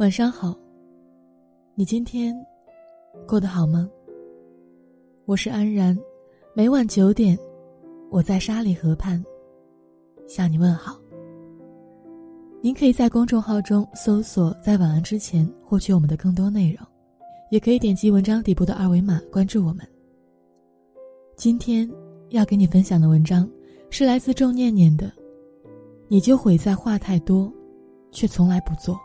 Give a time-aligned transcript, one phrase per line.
[0.00, 0.56] 晚上好。
[1.74, 2.34] 你今天
[3.28, 3.86] 过得好吗？
[5.26, 5.94] 我是安然，
[6.54, 7.38] 每晚九点，
[8.08, 9.22] 我在沙里河畔
[10.26, 10.98] 向你问好。
[12.62, 16.86] 您可以在公众号中搜索“在晚安之前”获取我们的更多内容，
[17.50, 19.86] 也可以点击文章底部的二维码关注我们。
[21.36, 21.86] 今天
[22.30, 23.46] 要给你分享的文章
[23.90, 25.12] 是来自仲念念的，
[26.08, 27.52] 你就毁在话太多，
[28.10, 28.98] 却从来不做。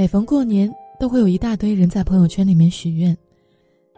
[0.00, 3.14] 每逢过年，都会有一大堆人在朋友圈里面许愿，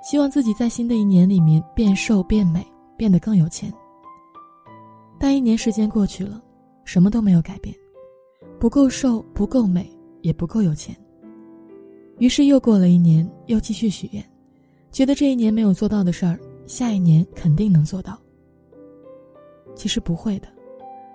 [0.03, 2.67] 希望自己在新的一年里面变瘦、变美、
[2.97, 3.73] 变得更有钱。
[5.17, 6.43] 但一年时间过去了，
[6.85, 7.73] 什么都没有改变，
[8.59, 9.89] 不够瘦、不够美，
[10.23, 10.93] 也不够有钱。
[12.19, 14.21] 于是又过了一年，又继续许愿，
[14.91, 18.19] 觉得这一年没有做到的事儿，下一年肯定能做到。
[19.77, 20.49] 其实不会的，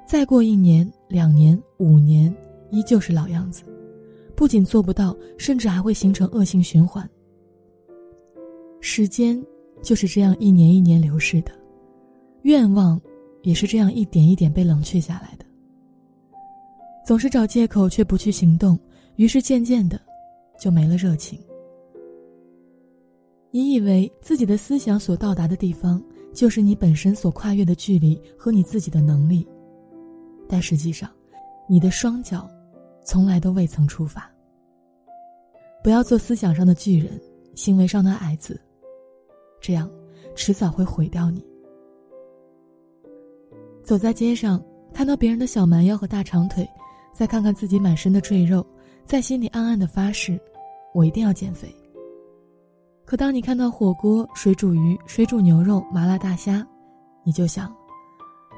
[0.07, 2.33] 再过一年、两年、五年，
[2.71, 3.63] 依旧是老样子。
[4.37, 7.09] 不仅做不到，甚至还会形成恶性循环。
[8.81, 9.43] 时间
[9.81, 11.51] 就是这样一年一年流逝的，
[12.43, 13.01] 愿望
[13.41, 15.45] 也是这样一点一点被冷却下来的。
[17.03, 18.79] 总是找借口却不去行动，
[19.15, 19.99] 于是渐渐的
[20.59, 21.39] 就没了热情。
[23.49, 25.99] 你以为自己的思想所到达的地方，
[26.31, 29.47] 就是你本身所跨越的距离和你自己的能力，
[30.47, 31.09] 但实际上，
[31.67, 32.47] 你的双脚。
[33.07, 34.29] 从来都未曾出发。
[35.81, 37.17] 不要做思想上的巨人，
[37.55, 38.59] 行为上的矮子，
[39.61, 39.89] 这样
[40.35, 41.41] 迟早会毁掉你。
[43.81, 44.61] 走在街上，
[44.93, 46.67] 看到别人的小蛮腰和大长腿，
[47.13, 48.65] 再看看自己满身的赘肉，
[49.05, 50.37] 在心里暗暗的发誓：
[50.93, 51.73] 我一定要减肥。
[53.05, 56.67] 可当你看到火锅、水煮鱼、水煮牛肉、麻辣大虾，
[57.23, 57.73] 你就想，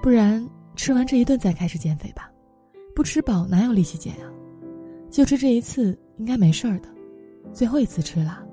[0.02, 0.44] 不然
[0.76, 2.32] 吃完这一顿再开始减肥吧，
[2.96, 4.26] 不吃饱哪有力气减呀？
[5.10, 6.90] 就吃这一次，应该没事儿的。
[7.52, 8.46] 最后一次吃了。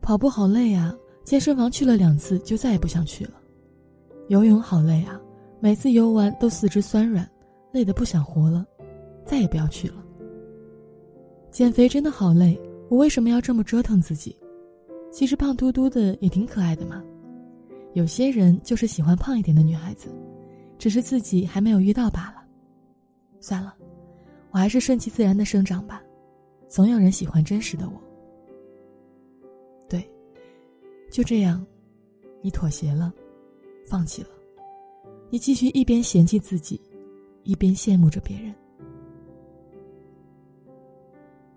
[0.00, 0.94] 跑步好累啊，
[1.24, 3.34] 健身房去了两次就再也不想去了。
[4.28, 5.20] 游泳好累啊，
[5.60, 7.28] 每次游完都四肢酸软，
[7.72, 8.64] 累得不想活了，
[9.26, 10.02] 再也不要去了。
[11.50, 14.34] 减肥真的好累，我为什么要这么折腾自己？
[15.12, 17.02] 其实胖嘟嘟的也挺可爱的嘛。
[17.92, 20.08] 有些人就是喜欢胖一点的女孩子，
[20.78, 22.44] 只是自己还没有遇到罢了。
[23.40, 23.74] 算了。
[24.50, 26.02] 我还是顺其自然的生长吧，
[26.68, 28.00] 总有人喜欢真实的我。
[29.88, 30.08] 对，
[31.10, 31.64] 就这样，
[32.42, 33.12] 你妥协了，
[33.86, 34.28] 放弃了，
[35.30, 36.80] 你继续一边嫌弃自己，
[37.44, 38.54] 一边羡慕着别人。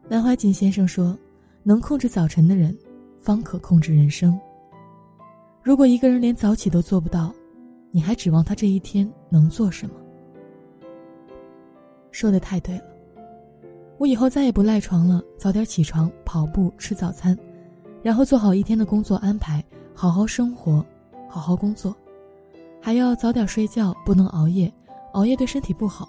[0.07, 1.17] 南怀瑾先生说
[1.63, 2.77] ：“能控制早晨的人，
[3.19, 4.39] 方可控制人生。”
[5.63, 7.33] 如果一个人连早起都做不到，
[7.89, 9.95] 你还指望他这一天能做什么？
[12.13, 12.83] 说的太对了，
[13.97, 17.37] 我以后再也不赖床了，早点起床，跑步，吃早餐，
[18.03, 19.61] 然后做好一天的工作安排，
[19.95, 20.85] 好好生活，
[21.27, 21.93] 好好工作，
[22.79, 24.71] 还要早点睡觉，不能熬夜，
[25.13, 26.07] 熬夜对身体不好。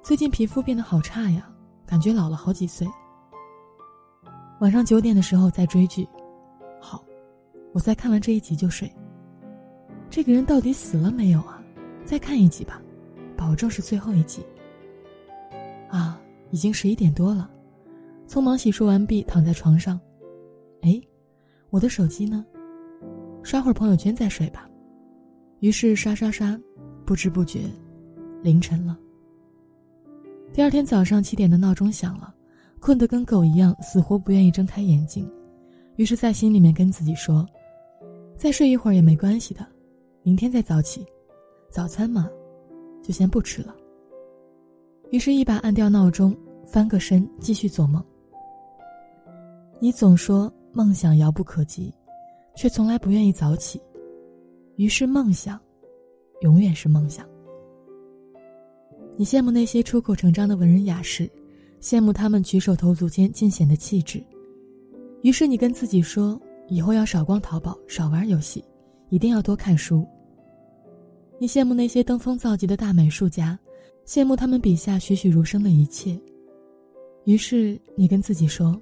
[0.00, 1.50] 最近皮肤变得好差呀，
[1.84, 2.88] 感觉老了好几岁。
[4.60, 6.08] 晚上九点的时候再追剧，
[6.80, 7.02] 好，
[7.72, 8.88] 我再看完这一集就睡。
[10.08, 11.60] 这个人到底死了没有啊？
[12.04, 12.80] 再看一集吧，
[13.36, 14.40] 保证是最后一集。
[15.92, 16.18] 啊，
[16.50, 17.50] 已经十一点多了，
[18.26, 20.00] 匆忙洗漱完毕，躺在床上。
[20.80, 20.98] 哎，
[21.68, 22.42] 我的手机呢？
[23.42, 24.66] 刷会儿朋友圈再睡吧。
[25.60, 26.58] 于是刷刷刷，
[27.04, 27.64] 不知不觉，
[28.42, 28.98] 凌晨了。
[30.50, 32.34] 第二天早上七点的闹钟响了，
[32.80, 35.30] 困得跟狗一样，死活不愿意睁开眼睛。
[35.96, 37.46] 于是，在心里面跟自己说
[38.34, 39.66] ：“再睡一会儿也没关系的，
[40.22, 41.04] 明天再早起，
[41.70, 42.30] 早餐嘛，
[43.02, 43.76] 就先不吃了。”
[45.12, 46.34] 于是，一把按掉闹钟，
[46.64, 48.02] 翻个身，继续做梦。
[49.78, 51.92] 你总说梦想遥不可及，
[52.56, 53.78] 却从来不愿意早起。
[54.76, 55.60] 于是，梦想，
[56.40, 57.28] 永远是梦想。
[59.14, 61.30] 你羡慕那些出口成章的文人雅士，
[61.78, 64.24] 羡慕他们举手投足间尽显的气质。
[65.20, 68.64] 于是，你跟自己说，以后要少逛淘宝，少玩游戏，
[69.10, 70.06] 一定要多看书。
[71.38, 73.58] 你羡慕那些登峰造极的大美术家。
[74.06, 76.18] 羡慕他们笔下栩栩如生的一切，
[77.24, 78.78] 于是你跟自己说：“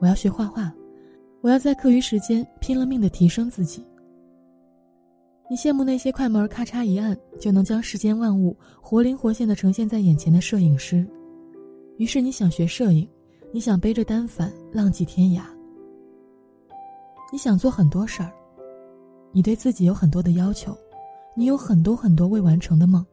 [0.00, 0.74] 我要学画画，
[1.42, 3.84] 我要在课余时间拼了命的提升自己。”
[5.48, 11.06] 你羡慕那些快门咔嚓一按就能将世间万物活灵活现的呈现在眼前的摄影师，
[11.98, 13.08] 于是你想学摄影，
[13.52, 15.42] 你想背着单反浪迹天涯，
[17.30, 18.32] 你想做很多事儿，
[19.30, 20.76] 你对自己有很多的要求，
[21.36, 23.06] 你有很多很多未完成的梦。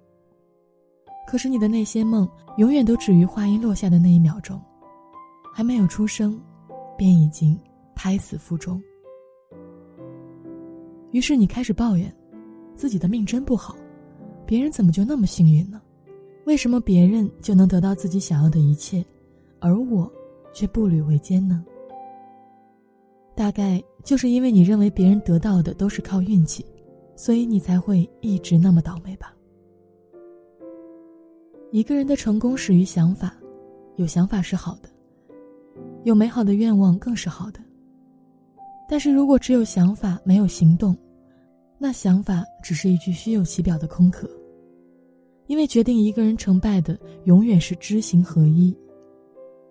[1.25, 4.62] 可是你的那些梦，永远都止于话音落下的那一秒钟，
[5.54, 6.40] 还没有出生，
[6.98, 7.60] 便已经
[7.96, 8.81] 胎死腹中。
[11.12, 12.14] 于是你开始抱怨，
[12.75, 13.75] 自己的命真不好，
[14.46, 15.81] 别人怎么就那么幸运呢？
[16.46, 19.04] 为什么别人就能得到自己想要的一切，
[19.60, 20.12] 而我
[20.54, 21.64] 却步履维艰呢？
[23.36, 26.64] 大概就是因为你认为别人得到的都是靠运气，
[27.16, 29.33] 所以你才会一直那么倒霉吧。
[31.74, 33.36] 一个人的成功始于想法，
[33.96, 34.88] 有想法是好的，
[36.04, 37.60] 有美好的愿望更是好的。
[38.88, 40.96] 但是如果只有想法没有行动，
[41.80, 44.30] 那想法只是一句虚有其表的空壳。
[45.48, 48.72] 因为决定一个人成败的永远是知行合一，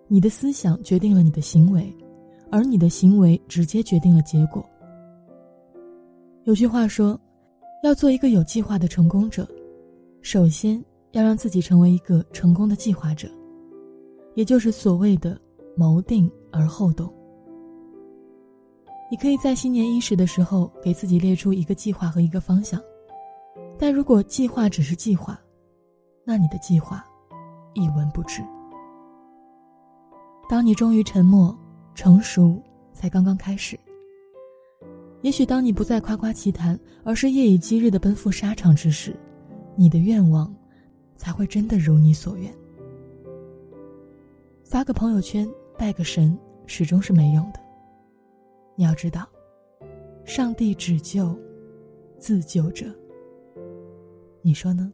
[0.09, 1.89] 你的思想决定了你的行为，
[2.51, 4.61] 而你的行为直接决定了结果。
[6.43, 7.17] 有句话说，
[7.81, 9.47] 要做一个有计划的成功者，
[10.21, 10.83] 首先
[11.13, 13.29] 要让自己成为一个成功的计划者，
[14.35, 15.39] 也就是所谓的
[15.77, 17.11] 谋定而后动。
[19.09, 22.81] 你可以在新年伊始的时候给自己列出一个计划和一个方向，
[23.77, 25.39] 但如果计划只是计划，
[26.25, 27.05] 那你的计划，
[27.75, 28.41] 一文不值。
[30.49, 31.55] 当你终于沉默、
[31.93, 32.59] 成熟，
[32.91, 33.79] 才刚刚开始。
[35.21, 39.15] 也许当你不再夸夸其谈，而是夜以继日的奔赴沙场之时，
[39.75, 40.53] 你的愿望，
[41.23, 42.53] 才会真的如你所愿。
[44.61, 47.59] 发个朋友圈、拜个神，始终是没用的。
[48.75, 49.25] 你要知道，
[50.25, 51.33] 上帝只救
[52.17, 52.87] 自救者。
[54.41, 54.91] 你说呢？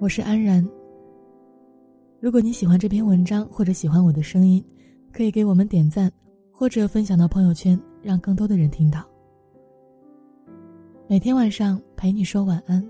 [0.00, 0.68] 我是安然。
[2.18, 4.64] 如果你喜欢这篇文章，或者喜欢我的声音，
[5.12, 6.10] 可以给我们点赞，
[6.50, 9.08] 或者分享到朋友圈，让更多的人听到。
[11.06, 12.84] 每天晚上陪你说晚安。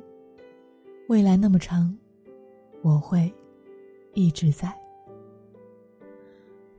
[1.08, 1.94] 未来那么长，
[2.82, 3.32] 我会
[4.14, 4.72] 一直在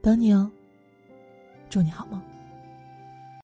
[0.02, 0.52] 等你哦。
[1.70, 2.22] 祝你好梦。